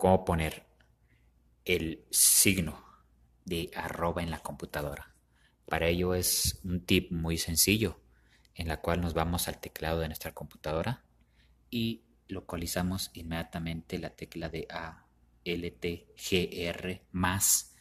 [0.00, 0.66] cómo poner
[1.64, 2.82] el signo
[3.44, 5.14] de arroba en la computadora.
[5.66, 8.00] Para ello es un tip muy sencillo
[8.54, 11.04] en la cual nos vamos al teclado de nuestra computadora
[11.70, 15.06] y localizamos inmediatamente la tecla de A,
[15.44, 17.74] L, T, G, R más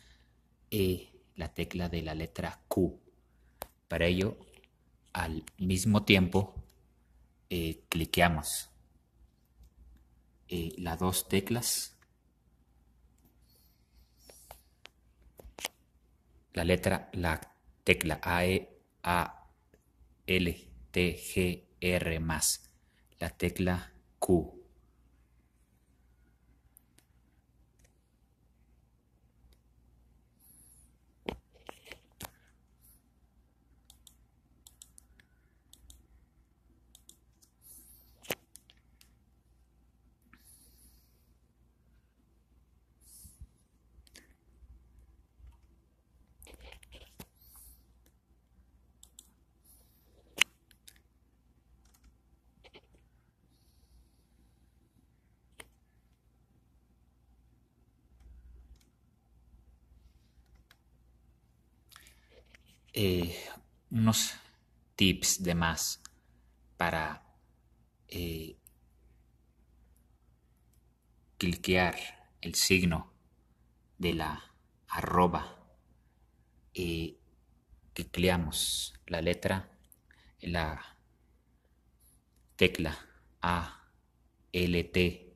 [0.70, 3.00] E, la tecla de la letra Q.
[3.88, 4.38] Para ello,
[5.14, 6.54] al mismo tiempo,
[7.50, 8.70] eh, cliqueamos
[10.50, 11.99] eh, las dos teclas,
[16.60, 17.40] la letra, la
[17.86, 19.48] tecla A, E, A,
[20.28, 22.70] L, T, G, R más,
[23.18, 24.59] la tecla Q.
[62.94, 63.36] Eh,
[63.92, 64.34] unos
[64.96, 66.02] tips de más
[66.76, 67.24] para
[68.08, 68.58] eh,
[71.38, 71.96] cliquear
[72.42, 73.14] el signo
[74.00, 74.56] de la
[74.88, 75.56] arroba
[76.74, 77.20] y
[77.94, 79.70] cliqueamos la letra
[80.42, 80.98] la
[82.56, 82.98] tecla
[83.42, 83.88] A
[84.52, 85.36] L T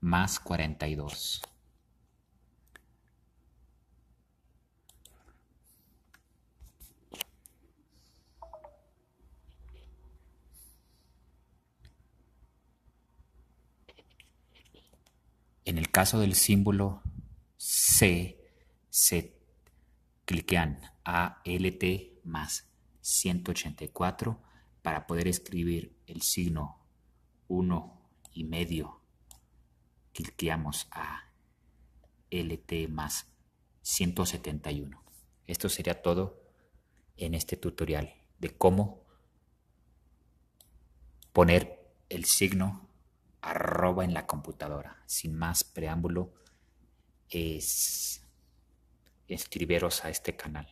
[0.00, 1.40] más 42
[15.64, 17.02] En el caso del símbolo
[17.56, 18.38] C,
[18.90, 19.34] se
[20.24, 21.84] cliquean ALT
[22.24, 22.68] más
[23.00, 24.40] 184
[24.82, 26.78] para poder escribir el signo
[27.48, 28.00] 1
[28.32, 29.00] y medio.
[30.12, 31.30] Cliqueamos a
[32.30, 33.26] LT más
[33.82, 35.02] 171.
[35.46, 36.42] Esto sería todo
[37.16, 39.04] en este tutorial de cómo
[41.32, 42.88] poner el signo
[43.44, 45.02] arroba en la computadora.
[45.06, 46.32] Sin más preámbulo,
[47.28, 48.22] es
[49.28, 50.68] escribiros a este canal.